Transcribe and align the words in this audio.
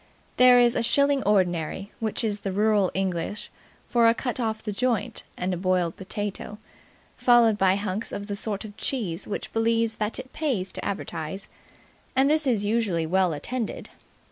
On 0.01 0.03
Saturdays 0.03 0.35
there 0.37 0.59
is 0.59 0.73
a 0.75 0.81
"shilling 0.81 1.23
ordinary" 1.25 1.91
which 1.99 2.23
is 2.23 2.43
rural 2.43 2.89
English 2.95 3.51
for 3.87 4.07
a 4.07 4.15
cut 4.15 4.39
off 4.39 4.63
the 4.63 4.71
joint 4.71 5.23
and 5.37 5.53
a 5.53 5.57
boiled 5.57 5.95
potato, 5.95 6.57
followed 7.17 7.55
by 7.55 7.75
hunks 7.75 8.11
of 8.11 8.25
the 8.25 8.35
sort 8.35 8.65
of 8.65 8.75
cheese 8.77 9.27
which 9.27 9.53
believes 9.53 9.97
that 9.97 10.17
it 10.17 10.33
pays 10.33 10.71
to 10.71 10.83
advertise, 10.83 11.47
and 12.15 12.31
this 12.31 12.47
is 12.47 12.65
usually 12.65 13.05
well 13.05 13.31
attended. 13.31 13.91